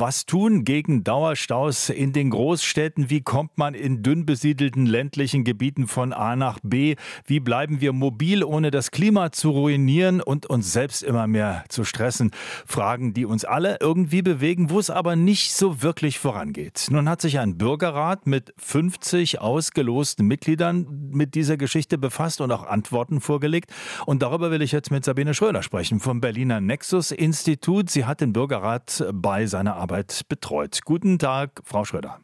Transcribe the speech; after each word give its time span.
Was 0.00 0.26
tun 0.26 0.62
gegen 0.62 1.02
Dauerstaus 1.02 1.88
in 1.88 2.12
den 2.12 2.30
Großstädten? 2.30 3.10
Wie 3.10 3.20
kommt 3.20 3.58
man 3.58 3.74
in 3.74 4.04
dünn 4.04 4.26
besiedelten 4.26 4.86
ländlichen 4.86 5.42
Gebieten 5.42 5.88
von 5.88 6.12
A 6.12 6.36
nach 6.36 6.60
B? 6.62 6.94
Wie 7.26 7.40
bleiben 7.40 7.80
wir 7.80 7.92
mobil, 7.92 8.44
ohne 8.44 8.70
das 8.70 8.92
Klima 8.92 9.32
zu 9.32 9.50
ruinieren 9.50 10.20
und 10.20 10.46
uns 10.46 10.72
selbst 10.72 11.02
immer 11.02 11.26
mehr 11.26 11.64
zu 11.68 11.82
stressen? 11.82 12.30
Fragen, 12.64 13.12
die 13.12 13.24
uns 13.24 13.44
alle 13.44 13.78
irgendwie 13.80 14.22
bewegen, 14.22 14.70
wo 14.70 14.78
es 14.78 14.88
aber 14.88 15.16
nicht 15.16 15.52
so 15.52 15.82
wirklich 15.82 16.20
vorangeht. 16.20 16.86
Nun 16.92 17.08
hat 17.08 17.20
sich 17.20 17.40
ein 17.40 17.58
Bürgerrat 17.58 18.24
mit 18.28 18.54
50 18.56 19.40
ausgelosten 19.40 20.28
Mitgliedern 20.28 20.86
mit 21.10 21.34
dieser 21.34 21.56
Geschichte 21.56 21.98
befasst 21.98 22.40
und 22.40 22.52
auch 22.52 22.68
Antworten 22.68 23.20
vorgelegt. 23.20 23.72
Und 24.06 24.22
darüber 24.22 24.52
will 24.52 24.62
ich 24.62 24.70
jetzt 24.70 24.92
mit 24.92 25.04
Sabine 25.04 25.34
Schröder 25.34 25.64
sprechen 25.64 25.98
vom 25.98 26.20
Berliner 26.20 26.60
Nexus 26.60 27.10
Institut. 27.10 27.90
Sie 27.90 28.04
hat 28.04 28.20
den 28.20 28.32
Bürgerrat 28.32 29.04
bei 29.12 29.46
seiner 29.46 29.74
Arbeit 29.74 29.87
betreut. 30.28 30.80
Guten 30.84 31.18
Tag, 31.18 31.50
Frau 31.64 31.84
Schröder. 31.84 32.20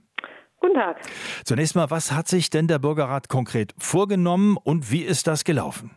Guten 0.60 0.74
Tag. 0.74 0.96
Zunächst 1.45 1.77
mal, 1.77 1.90
was 1.90 2.12
hat 2.12 2.28
sich 2.28 2.48
denn 2.48 2.68
der 2.68 2.78
Bürgerrat 2.78 3.28
konkret 3.28 3.74
vorgenommen 3.78 4.56
und 4.62 4.90
wie 4.90 5.02
ist 5.02 5.27
das 5.27 5.45
gelaufen? 5.45 5.90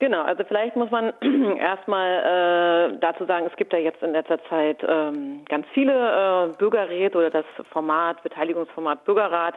Genau, 0.00 0.22
also 0.22 0.44
vielleicht 0.44 0.76
muss 0.76 0.90
man 0.90 1.12
erstmal 1.58 2.94
äh, 2.94 2.98
dazu 3.00 3.26
sagen, 3.26 3.46
es 3.46 3.54
gibt 3.56 3.72
ja 3.72 3.78
jetzt 3.78 4.02
in 4.02 4.12
letzter 4.12 4.42
Zeit 4.44 4.78
ähm, 4.86 5.44
ganz 5.46 5.66
viele 5.74 5.92
äh, 5.92 6.48
Bürgerräte 6.56 7.18
oder 7.18 7.30
das 7.30 7.44
Format, 7.70 8.22
Beteiligungsformat 8.22 9.04
Bürgerrat 9.04 9.54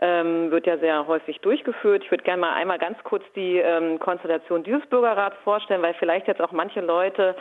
ähm, 0.00 0.50
wird 0.50 0.66
ja 0.66 0.76
sehr 0.78 1.06
häufig 1.06 1.40
durchgeführt. 1.40 2.02
Ich 2.04 2.10
würde 2.10 2.24
gerne 2.24 2.40
mal 2.40 2.54
einmal 2.54 2.78
ganz 2.78 2.98
kurz 3.04 3.22
die 3.34 3.58
ähm, 3.58 3.98
Konstellation 3.98 4.64
dieses 4.64 4.84
Bürgerrats 4.86 5.36
vorstellen, 5.44 5.82
weil 5.82 5.94
vielleicht 5.94 6.26
jetzt 6.26 6.40
auch 6.40 6.52
manche 6.52 6.80
Leute 6.80 7.36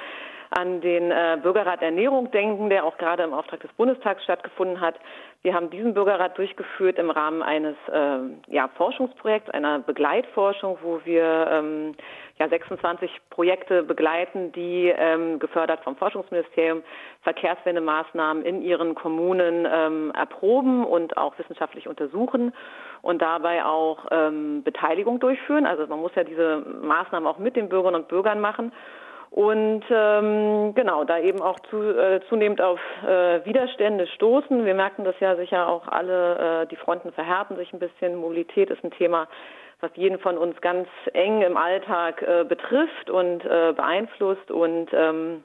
an 0.58 0.80
den 0.80 1.12
äh, 1.12 1.38
Bürgerrat 1.42 1.82
Ernährung 1.82 2.32
denken, 2.32 2.70
der 2.70 2.86
auch 2.86 2.98
gerade 2.98 3.24
im 3.24 3.34
Auftrag 3.34 3.60
des 3.60 3.72
Bundestags 3.74 4.24
stattgefunden 4.24 4.80
hat. 4.80 4.96
Wir 5.42 5.54
haben 5.54 5.70
diesen 5.70 5.94
Bürgerrat 5.94 6.38
durchgeführt 6.38 6.98
im 6.98 7.10
Rahmen 7.10 7.44
eines 7.44 7.76
äh, 7.92 8.20
ja, 8.48 8.70
Forschungsprojekts, 8.78 9.50
einer 9.50 9.80
Begleitforschung, 9.80 10.78
wo 10.82 11.02
wir 11.04 11.48
ähm, 11.52 11.96
ja, 12.40 12.48
26 12.48 13.12
Projekte 13.30 13.84
begleiten, 13.84 14.54
die 14.54 14.94
ähm, 14.98 15.40
gefördert 15.40 15.82
vom 15.84 15.98
Forschungsministerium 15.98 16.84
Verkehrswendemaßnahmen 17.24 18.44
in 18.44 18.62
ihren 18.62 18.96
Kommunen 18.96 19.68
ähm, 19.70 20.12
erproben 20.16 20.86
und 20.86 21.18
auch 21.18 21.38
wissenschaftlich 21.38 21.90
untersuchen 21.90 22.54
und 23.02 23.22
dabei 23.22 23.66
auch 23.66 24.06
ähm, 24.10 24.64
Beteiligung 24.64 25.20
durchführen. 25.20 25.66
Also 25.66 25.86
man 25.88 26.00
muss 26.00 26.16
ja 26.16 26.24
diese 26.24 26.64
Maßnahmen 26.82 27.28
auch 27.28 27.40
mit 27.40 27.58
den 27.58 27.68
Bürgerinnen 27.68 28.02
und 28.02 28.08
Bürgern 28.08 28.40
machen 28.40 28.72
und 29.36 29.84
ähm, 29.90 30.74
genau, 30.76 31.04
da 31.04 31.20
eben 31.20 31.42
auch 31.42 31.60
zu, 31.70 31.82
äh, 31.82 32.22
zunehmend 32.30 32.62
auf 32.62 32.80
äh, 33.06 33.44
Widerstände 33.44 34.08
stoßen. 34.08 34.64
Wir 34.64 34.74
merken 34.74 35.04
das 35.04 35.20
ja 35.20 35.36
sicher 35.36 35.68
auch 35.68 35.90
alle, 35.90 36.62
äh, 36.62 36.68
die 36.68 36.78
Fronten 36.78 37.12
verhärten 37.12 37.58
sich 37.58 37.74
ein 37.74 37.80
bisschen. 37.80 38.16
Mobilität 38.16 38.70
ist 38.70 38.82
ein 38.86 38.92
Thema, 38.92 39.28
was 39.82 39.92
jeden 39.96 40.20
von 40.20 40.38
uns 40.38 40.62
ganz 40.62 40.88
eng 41.12 41.42
im 41.42 41.58
Alltag 41.58 42.22
äh, 42.22 42.46
betrifft 42.46 43.10
und 43.10 43.44
äh, 43.44 43.74
beeinflusst 43.76 44.52
und 44.52 44.88
ähm, 44.94 45.44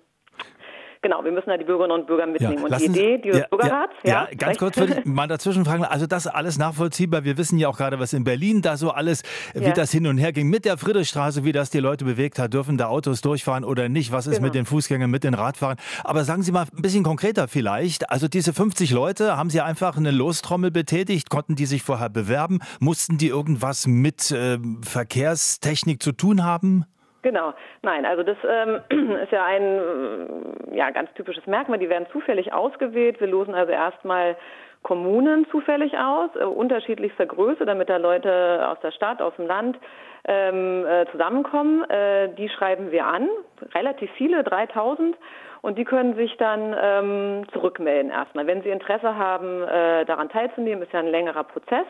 Genau, 1.03 1.25
wir 1.25 1.33
müssen 1.33 1.48
da 1.48 1.56
die 1.56 1.65
Bürgerinnen 1.65 1.98
und 1.98 2.06
Bürger 2.06 2.27
mitnehmen. 2.27 2.59
Ja, 2.59 2.77
und 2.77 2.79
die 2.79 2.84
Idee 2.84 3.19
dieses 3.19 3.41
ja, 3.41 3.47
Bürgerrats, 3.47 3.95
ja, 4.05 4.29
ja, 4.29 4.37
ganz 4.37 4.59
kurz 4.59 4.77
würde 4.77 4.98
ich 4.98 5.05
mal 5.07 5.27
dazwischen 5.27 5.65
fragen. 5.65 5.84
Also 5.84 6.07
das 6.07 6.27
alles 6.27 6.59
nachvollziehbar. 6.59 7.25
Wir 7.25 7.39
wissen 7.39 7.59
ja 7.59 7.69
auch 7.69 7.79
gerade, 7.79 7.98
was 7.98 8.12
in 8.12 8.23
Berlin 8.23 8.61
da 8.61 8.77
so 8.77 8.91
alles, 8.91 9.23
wie 9.55 9.73
das 9.73 9.91
hin 9.91 10.07
und 10.07 10.19
her 10.19 10.33
ging 10.33 10.48
mit 10.48 10.67
der 10.67 10.77
Friedrichstraße, 10.77 11.42
wie 11.42 11.53
das 11.53 11.70
die 11.70 11.79
Leute 11.79 12.05
bewegt 12.05 12.39
hat. 12.39 12.53
Dürfen 12.53 12.77
da 12.77 12.89
Autos 12.89 13.23
durchfahren 13.23 13.65
oder 13.65 13.89
nicht? 13.89 14.12
Was 14.12 14.27
ist 14.27 14.37
genau. 14.37 14.47
mit 14.47 14.55
den 14.55 14.67
Fußgängern, 14.67 15.11
mit 15.11 15.25
den 15.25 15.33
Radfahrern? 15.33 15.79
Aber 16.05 16.25
sagen 16.25 16.42
Sie 16.42 16.53
mal 16.53 16.67
ein 16.70 16.83
bisschen 16.83 17.03
konkreter 17.03 17.48
vielleicht. 17.48 18.11
Also 18.11 18.29
diese 18.29 18.53
50 18.53 18.91
Leute, 18.91 19.39
haben 19.39 19.48
Sie 19.48 19.62
einfach 19.62 19.97
eine 19.97 20.11
Lostrommel 20.11 20.70
betätigt? 20.70 21.31
Konnten 21.31 21.57
die 21.57 21.64
sich 21.64 21.83
vorher 21.83 22.11
bewerben? 22.11 22.59
Mussten 22.79 23.17
die 23.17 23.29
irgendwas 23.29 23.87
mit 23.87 24.31
äh, 24.33 24.59
Verkehrstechnik 24.83 26.03
zu 26.03 26.13
tun 26.13 26.45
haben? 26.45 26.85
Genau, 27.23 27.53
nein, 27.83 28.07
also 28.07 28.23
das 28.23 28.39
ähm, 28.48 28.81
ist 29.23 29.33
ja 29.33 29.45
ein 29.45 29.63
äh, 29.63 30.77
ja, 30.77 30.91
ganz 30.91 31.13
typisches 31.14 31.47
Merkmal. 31.47 31.79
Die 31.79 31.91
werden 31.91 32.07
zufällig 32.13 32.53
ausgewählt. 32.53 33.20
Wir 33.20 33.27
losen 33.27 33.55
also 33.55 33.73
erstmal 33.73 34.36
Kommunen 34.83 35.47
zufällig 35.51 35.97
aus, 35.98 36.30
äh, 36.36 36.45
unterschiedlichster 36.45 37.27
Größe, 37.27 37.67
damit 37.67 37.91
da 37.91 37.98
Leute 37.98 38.67
aus 38.67 38.79
der 38.80 38.92
Stadt, 38.92 39.20
aus 39.20 39.35
dem 39.36 39.47
Land 39.47 39.79
ähm, 40.27 40.86
äh, 40.86 41.05
zusammenkommen. 41.13 41.89
Äh, 41.91 42.30
die 42.36 42.48
schreiben 42.48 42.91
wir 42.91 43.07
an, 43.07 43.29
relativ 43.75 44.11
viele, 44.13 44.42
3000. 44.42 45.17
Und 45.63 45.77
die 45.77 45.85
können 45.85 46.14
sich 46.17 46.35
dann 46.39 46.75
ähm, 46.80 47.47
zurückmelden 47.53 48.11
erstmal. 48.11 48.47
Wenn 48.47 48.63
sie 48.63 48.70
Interesse 48.70 49.14
haben, 49.14 49.63
äh, 49.63 50.07
daran 50.07 50.30
teilzunehmen, 50.30 50.83
ist 50.83 50.92
ja 50.95 51.01
ein 51.01 51.09
längerer 51.09 51.45
Prozess. 51.45 51.85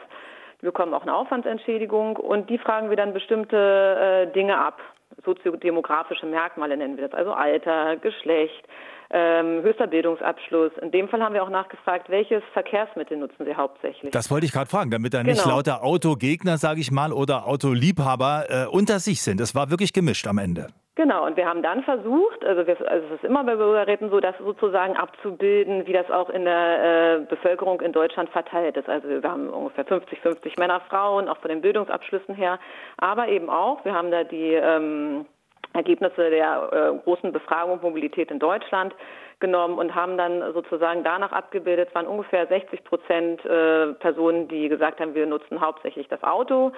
Die 0.61 0.67
bekommen 0.67 0.93
auch 0.93 1.03
eine 1.03 1.15
Aufwandsentschädigung 1.15 2.17
und 2.17 2.51
die 2.51 2.59
fragen 2.59 2.91
wir 2.91 2.97
dann 2.97 3.15
bestimmte 3.15 3.57
äh, 3.57 4.33
Dinge 4.33 4.59
ab 4.59 4.81
soziodemografische 5.25 6.26
Merkmale 6.26 6.76
nennen 6.76 6.97
wir 6.97 7.09
das, 7.09 7.19
also 7.19 7.32
Alter, 7.32 7.97
Geschlecht, 7.97 8.66
ähm, 9.12 9.62
höchster 9.62 9.88
Bildungsabschluss. 9.88 10.72
In 10.81 10.93
dem 10.93 11.09
Fall 11.09 11.22
haben 11.22 11.34
wir 11.34 11.43
auch 11.43 11.50
nachgefragt, 11.50 12.09
welches 12.09 12.43
Verkehrsmittel 12.53 13.16
nutzen 13.16 13.44
Sie 13.44 13.54
hauptsächlich? 13.54 14.12
Das 14.12 14.31
wollte 14.31 14.47
ich 14.47 14.53
gerade 14.53 14.71
fragen, 14.71 14.91
damit 14.91 15.15
da 15.15 15.22
nicht 15.22 15.43
genau. 15.43 15.56
lauter 15.56 15.82
Autogegner, 15.82 16.59
sage 16.59 16.81
ich 16.81 16.91
mal, 16.93 17.12
oder 17.12 17.47
Autoliebhaber 17.47 18.44
äh, 18.48 18.66
unter 18.66 19.00
sich 19.00 19.22
sind. 19.22 19.41
Es 19.41 19.54
war 19.54 19.71
wirklich 19.71 19.93
gemischt 19.93 20.26
am 20.28 20.38
Ende. 20.38 20.69
Genau, 21.00 21.25
und 21.25 21.38
wir 21.38 21.49
haben 21.49 21.62
dann 21.62 21.83
versucht, 21.83 22.44
also, 22.44 22.66
wir, 22.66 22.77
also 22.87 23.06
es 23.06 23.15
ist 23.15 23.25
immer 23.25 23.43
bei 23.43 23.56
Bürgerräten 23.56 24.11
so, 24.11 24.21
das 24.21 24.37
sozusagen 24.37 24.99
abzubilden, 24.99 25.87
wie 25.87 25.94
das 25.94 26.11
auch 26.11 26.28
in 26.28 26.44
der 26.44 27.21
äh, 27.22 27.25
Bevölkerung 27.25 27.81
in 27.81 27.93
Deutschland 27.93 28.28
verteilt 28.28 28.77
ist. 28.77 28.87
Also 28.87 29.09
wir 29.09 29.22
haben 29.22 29.49
ungefähr 29.49 29.87
50, 29.87 30.21
50 30.21 30.59
Männer, 30.59 30.83
Frauen, 30.91 31.31
auch 31.31 31.39
von 31.39 31.49
den 31.49 31.62
Bildungsabschlüssen 31.62 32.34
her, 32.34 32.59
aber 32.99 33.28
eben 33.28 33.49
auch, 33.49 33.83
wir 33.87 33.94
haben 33.94 34.10
da 34.10 34.25
die 34.25 34.53
ähm, 34.53 35.25
Ergebnisse 35.72 36.28
der 36.28 36.69
äh, 36.71 36.99
großen 37.03 37.33
Befragung 37.33 37.81
Mobilität 37.81 38.31
in 38.31 38.39
Deutschland 38.39 38.94
genommen 39.39 39.78
und 39.78 39.94
haben 39.94 40.19
dann 40.19 40.53
sozusagen 40.53 41.03
danach 41.03 41.33
abgebildet, 41.33 41.89
es 41.89 41.94
waren 41.94 42.09
ungefähr 42.09 42.47
60 42.47 42.84
Prozent 42.84 43.43
äh, 43.47 43.94
Personen, 43.94 44.49
die 44.49 44.69
gesagt 44.69 45.00
haben, 45.00 45.15
wir 45.15 45.25
nutzen 45.25 45.62
hauptsächlich 45.62 46.09
das 46.09 46.22
Auto 46.22 46.72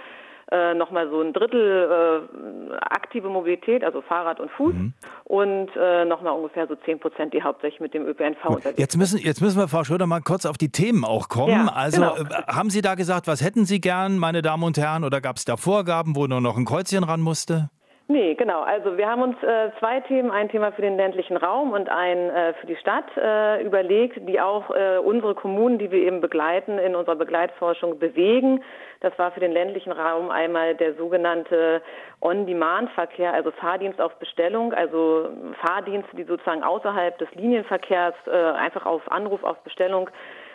äh, 0.53 0.75
nochmal 0.75 1.09
so 1.09 1.21
ein 1.23 1.33
Drittel 1.33 2.29
äh, 2.71 2.75
aktive 2.91 3.29
Mobilität, 3.29 3.83
also 3.83 4.03
Fahrrad 4.03 4.39
und 4.39 4.51
Fuß 4.51 4.75
mhm. 4.75 4.93
und 5.25 5.71
äh, 5.77 6.05
nochmal 6.05 6.35
ungefähr 6.35 6.67
so 6.67 6.75
10 6.75 7.01
Prozent, 7.01 7.33
die 7.33 7.43
hauptsächlich 7.43 7.81
mit 7.81 7.95
dem 7.95 8.07
ÖPNV 8.07 8.45
unterwegs 8.45 8.79
jetzt 8.79 8.97
müssen, 8.97 9.19
jetzt 9.19 9.41
müssen 9.41 9.59
wir, 9.59 9.69
Frau 9.69 9.83
Schröder, 9.85 10.07
mal 10.07 10.21
kurz 10.21 10.45
auf 10.45 10.59
die 10.59 10.71
Themen 10.71 11.05
auch 11.05 11.29
kommen. 11.29 11.53
Ja, 11.53 11.73
also 11.73 12.03
genau. 12.03 12.17
Äh, 12.17 12.43
haben 12.53 12.69
Sie 12.69 12.83
da 12.83 12.95
gesagt, 12.95 13.27
was 13.27 13.43
hätten 13.43 13.65
Sie 13.65 13.81
gern, 13.81 14.19
meine 14.19 14.43
Damen 14.43 14.65
und 14.65 14.77
Herren, 14.77 15.05
oder 15.05 15.23
gab 15.23 15.37
es 15.37 15.47
da 15.47 15.57
Vorgaben, 15.57 16.17
wo 16.17 16.27
nur 16.27 16.43
noch 16.43 16.59
ein 16.59 16.67
Kreuzchen 16.67 17.05
ran 17.05 17.23
musste? 17.23 17.71
Nee, 18.13 18.35
genau. 18.35 18.61
Also 18.61 18.99
wir 18.99 19.09
haben 19.09 19.23
uns 19.23 19.43
äh, 19.43 19.71
zwei 19.79 20.01
Themen, 20.01 20.31
ein 20.31 20.51
Thema 20.51 20.71
für 20.73 20.83
den 20.83 20.99
ländlichen 20.99 21.39
Raum 21.39 21.73
und 21.73 21.89
ein 21.89 22.29
äh, 22.29 22.53
für 22.61 22.67
die 22.67 22.77
Stadt 22.77 23.07
äh, 23.17 23.63
überlegt, 23.63 24.29
die 24.29 24.39
auch 24.39 24.69
äh, 24.69 24.99
unsere 24.99 25.35
Kommunen, 25.35 25.79
die 25.79 25.91
wir 25.91 26.01
eben 26.01 26.21
begleiten, 26.21 26.77
in 26.79 26.95
unserer 26.95 27.17
Begleitforschung 27.17 27.99
bewegen. 27.99 28.63
Das 29.01 29.19
war 29.19 29.31
für 29.31 29.41
den 29.41 29.53
ländlichen 29.53 29.93
Raum 29.93 30.31
einmal 30.31 30.75
der 30.75 30.93
sogenannte 30.95 31.81
On-Demand-Verkehr, 32.21 33.33
also 33.33 33.51
Fahrdienst 33.51 33.99
auf 33.99 34.15
Bestellung, 34.17 34.75
also 34.75 35.31
Fahrdienste, 35.65 36.15
die 36.15 36.25
sozusagen 36.25 36.63
außerhalb 36.63 37.17
des 37.17 37.35
Linienverkehrs 37.35 38.15
äh, 38.27 38.31
einfach 38.31 38.85
auf 38.85 39.11
Anruf, 39.11 39.43
auf 39.43 39.57
Bestellung 39.61 40.11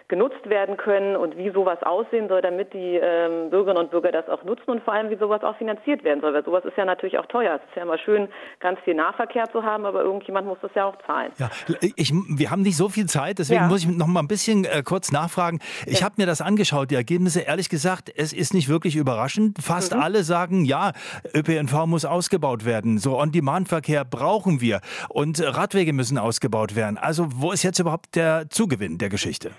genutzt 0.09 0.49
werden 0.49 0.77
können 0.77 1.17
und 1.17 1.37
wie 1.37 1.49
sowas 1.51 1.83
aussehen 1.83 2.29
soll, 2.29 2.41
damit 2.41 2.73
die 2.73 2.95
ähm, 2.95 3.49
Bürgerinnen 3.49 3.83
und 3.83 3.91
Bürger 3.91 4.13
das 4.13 4.29
auch 4.29 4.41
nutzen 4.43 4.69
und 4.69 4.83
vor 4.83 4.93
allem, 4.93 5.09
wie 5.09 5.17
sowas 5.17 5.43
auch 5.43 5.57
finanziert 5.57 6.03
werden 6.05 6.21
soll. 6.21 6.33
Weil 6.33 6.45
sowas 6.45 6.63
ist 6.63 6.77
ja 6.77 6.85
natürlich 6.85 7.17
auch 7.17 7.25
teuer. 7.25 7.55
Es 7.55 7.69
ist 7.69 7.75
ja 7.75 7.83
immer 7.83 7.97
schön, 7.97 8.29
ganz 8.61 8.79
viel 8.85 8.93
Nahverkehr 8.93 9.51
zu 9.51 9.63
haben, 9.63 9.85
aber 9.85 10.03
irgendjemand 10.03 10.47
muss 10.47 10.59
das 10.61 10.71
ja 10.75 10.85
auch 10.85 10.95
zahlen. 11.05 11.33
Ja, 11.37 11.49
ich, 11.95 12.13
wir 12.13 12.51
haben 12.51 12.61
nicht 12.61 12.77
so 12.77 12.87
viel 12.87 13.05
Zeit, 13.07 13.39
deswegen 13.39 13.63
ja. 13.63 13.67
muss 13.67 13.83
ich 13.83 13.89
noch 13.89 14.07
mal 14.07 14.21
ein 14.21 14.29
bisschen 14.29 14.63
äh, 14.63 14.81
kurz 14.81 15.11
nachfragen. 15.11 15.59
Ich 15.85 15.99
ja. 15.99 16.05
habe 16.05 16.15
mir 16.17 16.25
das 16.25 16.39
angeschaut, 16.39 16.89
die 16.89 16.95
Ergebnisse. 16.95 17.41
Ehrlich 17.41 17.67
gesagt, 17.67 18.09
es 18.15 18.31
ist 18.31 18.53
nicht 18.53 18.69
wirklich 18.69 18.95
überraschend. 18.95 19.57
Fast 19.61 19.93
mhm. 19.93 20.01
alle 20.01 20.23
sagen, 20.23 20.63
ja, 20.63 20.93
ÖPNV 21.35 21.85
muss 21.85 22.05
ausgebaut 22.05 22.65
werden. 22.65 22.97
So 22.97 23.19
On-Demand-Verkehr 23.19 24.05
brauchen 24.05 24.61
wir 24.61 24.79
und 25.09 25.41
Radwege 25.43 25.91
müssen 25.91 26.17
ausgebaut 26.17 26.77
werden. 26.77 26.97
Also 26.97 27.27
wo 27.35 27.51
ist 27.51 27.63
jetzt 27.63 27.79
überhaupt 27.79 28.15
der 28.15 28.49
Zugewinn 28.49 28.97
der 28.97 29.09
Geschichte? 29.09 29.51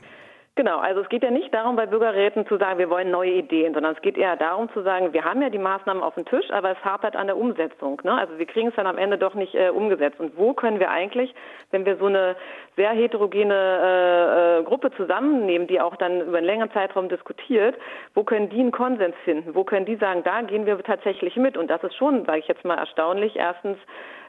Genau, 0.58 0.80
also 0.80 1.02
es 1.02 1.08
geht 1.08 1.22
ja 1.22 1.30
nicht 1.30 1.54
darum, 1.54 1.76
bei 1.76 1.86
Bürgerräten 1.86 2.44
zu 2.48 2.56
sagen, 2.56 2.80
wir 2.80 2.90
wollen 2.90 3.12
neue 3.12 3.30
Ideen, 3.30 3.74
sondern 3.74 3.94
es 3.94 4.02
geht 4.02 4.18
eher 4.18 4.34
darum 4.34 4.68
zu 4.72 4.82
sagen, 4.82 5.12
wir 5.12 5.22
haben 5.22 5.40
ja 5.40 5.50
die 5.50 5.58
Maßnahmen 5.58 6.02
auf 6.02 6.16
dem 6.16 6.24
Tisch, 6.24 6.50
aber 6.50 6.72
es 6.72 6.84
hapert 6.84 7.14
an 7.14 7.28
der 7.28 7.36
Umsetzung. 7.36 8.00
Ne? 8.02 8.12
Also 8.12 8.36
wir 8.38 8.46
kriegen 8.46 8.70
es 8.70 8.74
dann 8.74 8.88
am 8.88 8.98
Ende 8.98 9.18
doch 9.18 9.34
nicht 9.34 9.54
äh, 9.54 9.68
umgesetzt. 9.68 10.18
Und 10.18 10.36
wo 10.36 10.54
können 10.54 10.80
wir 10.80 10.90
eigentlich, 10.90 11.32
wenn 11.70 11.86
wir 11.86 11.96
so 11.98 12.06
eine 12.06 12.34
sehr 12.74 12.90
heterogene 12.90 13.54
äh, 13.54 14.58
äh, 14.58 14.64
Gruppe 14.64 14.90
zusammennehmen, 14.96 15.68
die 15.68 15.80
auch 15.80 15.94
dann 15.94 16.22
über 16.22 16.38
einen 16.38 16.46
längeren 16.46 16.72
Zeitraum 16.72 17.08
diskutiert, 17.08 17.76
wo 18.14 18.24
können 18.24 18.48
die 18.48 18.58
einen 18.58 18.72
Konsens 18.72 19.14
finden? 19.22 19.54
Wo 19.54 19.62
können 19.62 19.86
die 19.86 19.94
sagen, 19.94 20.22
da 20.24 20.42
gehen 20.42 20.66
wir 20.66 20.82
tatsächlich 20.82 21.36
mit? 21.36 21.56
Und 21.56 21.70
das 21.70 21.84
ist 21.84 21.94
schon, 21.94 22.24
sage 22.24 22.40
ich 22.40 22.48
jetzt 22.48 22.64
mal, 22.64 22.78
erstaunlich. 22.78 23.36
Erstens, 23.36 23.78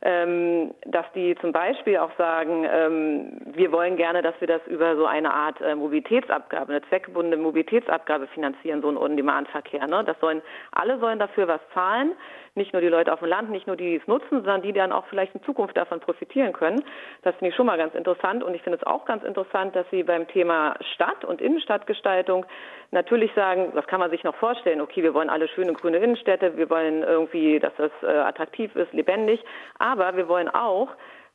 ähm, 0.01 0.73
dass 0.85 1.05
die 1.13 1.35
zum 1.41 1.51
Beispiel 1.51 1.97
auch 1.97 2.11
sagen, 2.17 2.65
ähm, 2.71 3.41
wir 3.45 3.71
wollen 3.71 3.97
gerne, 3.97 4.21
dass 4.21 4.33
wir 4.39 4.47
das 4.47 4.61
über 4.67 4.95
so 4.95 5.05
eine 5.05 5.33
Art 5.33 5.59
äh, 5.61 5.75
Mobilitätsabgabe, 6.19 6.73
eine 6.73 6.81
zweckgebundene 6.89 7.41
Mobilitätsabgabe 7.41 8.27
finanzieren, 8.27 8.81
so 8.81 8.89
ein 8.89 8.97
On-Demand-Verkehr. 8.97 9.87
Ne? 9.87 10.03
Das 10.03 10.19
sollen, 10.19 10.41
alle 10.71 10.99
sollen 10.99 11.19
dafür 11.19 11.47
was 11.47 11.61
zahlen, 11.73 12.13
nicht 12.55 12.73
nur 12.73 12.81
die 12.81 12.89
Leute 12.89 13.13
auf 13.13 13.19
dem 13.19 13.29
Land, 13.29 13.49
nicht 13.49 13.67
nur 13.67 13.75
die, 13.75 13.91
die 13.91 13.95
es 13.95 14.07
nutzen, 14.07 14.41
sondern 14.41 14.61
die 14.61 14.73
dann 14.73 14.91
auch 14.91 15.05
vielleicht 15.07 15.33
in 15.35 15.43
Zukunft 15.43 15.77
davon 15.77 15.99
profitieren 15.99 16.53
können. 16.53 16.83
Das 17.21 17.35
finde 17.35 17.49
ich 17.49 17.55
schon 17.55 17.65
mal 17.65 17.77
ganz 17.77 17.95
interessant 17.95 18.43
und 18.43 18.53
ich 18.53 18.61
finde 18.61 18.77
es 18.77 18.87
auch 18.87 19.05
ganz 19.05 19.23
interessant, 19.23 19.75
dass 19.75 19.89
Sie 19.91 20.03
beim 20.03 20.27
Thema 20.27 20.75
Stadt 20.93 21.23
und 21.23 21.41
Innenstadtgestaltung 21.41 22.45
natürlich 22.91 23.31
sagen, 23.33 23.71
das 23.75 23.87
kann 23.87 23.99
man 23.99 24.09
sich 24.09 24.23
noch 24.23 24.35
vorstellen, 24.35 24.81
okay, 24.81 25.03
wir 25.03 25.13
wollen 25.13 25.29
alle 25.29 25.47
schöne 25.47 25.73
grüne 25.73 25.97
Innenstädte, 25.97 26.57
wir 26.57 26.69
wollen 26.69 27.03
irgendwie, 27.03 27.59
dass 27.59 27.73
das 27.77 27.91
äh, 28.03 28.07
attraktiv 28.07 28.75
ist, 28.75 28.91
lebendig, 28.93 29.43
aber 29.77 30.15
wir 30.17 30.27
wollen 30.27 30.49
auch, 30.49 30.89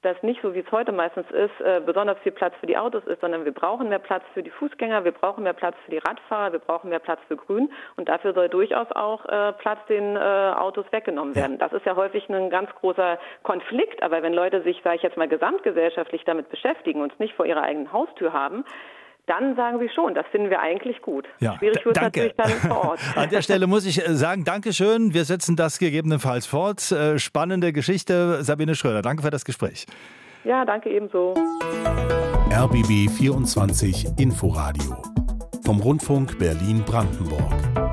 dass 0.04 0.22
nicht 0.22 0.40
so 0.42 0.54
wie 0.54 0.60
es 0.60 0.70
heute 0.70 0.92
meistens 0.92 1.30
ist, 1.30 1.60
äh, 1.60 1.80
besonders 1.84 2.18
viel 2.18 2.32
Platz 2.32 2.54
für 2.60 2.66
die 2.66 2.76
Autos 2.76 3.04
ist, 3.06 3.20
sondern 3.20 3.44
wir 3.44 3.52
brauchen 3.52 3.88
mehr 3.88 3.98
Platz 3.98 4.22
für 4.34 4.42
die 4.42 4.50
Fußgänger, 4.50 5.04
wir 5.04 5.12
brauchen 5.12 5.44
mehr 5.44 5.52
Platz 5.52 5.76
für 5.84 5.90
die 5.90 5.98
Radfahrer, 5.98 6.52
wir 6.52 6.58
brauchen 6.58 6.90
mehr 6.90 6.98
Platz 6.98 7.20
für 7.28 7.36
Grün. 7.36 7.72
Und 7.96 8.08
dafür 8.08 8.34
soll 8.34 8.48
durchaus 8.48 8.90
auch 8.92 9.24
äh, 9.26 9.52
Platz 9.52 9.78
den 9.88 10.16
äh, 10.16 10.18
Autos 10.18 10.84
weggenommen 10.90 11.34
werden. 11.34 11.58
Das 11.58 11.72
ist 11.72 11.86
ja 11.86 11.96
häufig 11.96 12.28
ein 12.28 12.50
ganz 12.50 12.70
großer 12.80 13.18
Konflikt, 13.42 14.02
aber 14.02 14.22
wenn 14.22 14.34
Leute 14.34 14.62
sich, 14.62 14.80
sage 14.84 14.96
ich 14.96 15.02
jetzt 15.02 15.16
mal, 15.16 15.28
gesamtgesellschaftlich 15.28 16.24
damit 16.24 16.50
beschäftigen 16.50 17.00
und 17.00 17.12
es 17.12 17.18
nicht 17.18 17.34
vor 17.34 17.46
ihrer 17.46 17.62
eigenen 17.62 17.92
Haustür 17.92 18.32
haben, 18.32 18.64
dann 19.26 19.56
sagen 19.56 19.78
sie 19.80 19.88
schon, 19.94 20.14
das 20.14 20.26
finden 20.30 20.50
wir 20.50 20.60
eigentlich 20.60 21.00
gut. 21.02 21.26
Ja, 21.40 21.56
Schwierig 21.58 21.84
wird 21.84 22.00
natürlich 22.00 22.34
dann 22.36 22.50
vor 22.50 22.90
Ort. 22.90 23.00
An 23.16 23.30
der 23.30 23.42
Stelle 23.42 23.66
muss 23.66 23.86
ich 23.86 24.06
äh, 24.06 24.14
sagen, 24.14 24.44
Dankeschön. 24.44 25.14
Wir 25.14 25.24
setzen 25.24 25.56
das 25.56 25.78
gegebenenfalls 25.78 26.46
fort. 26.46 26.92
Äh, 26.92 27.18
spannende 27.18 27.72
Geschichte. 27.72 28.42
Sabine 28.42 28.74
Schröder, 28.74 29.02
danke 29.02 29.22
für 29.22 29.30
das 29.30 29.44
Gespräch. 29.44 29.86
Ja, 30.44 30.64
danke 30.64 30.90
ebenso. 30.90 31.34
RBB 32.52 33.10
24 33.10 34.18
Inforadio 34.18 35.02
vom 35.64 35.80
Rundfunk 35.80 36.38
Berlin-Brandenburg. 36.38 37.83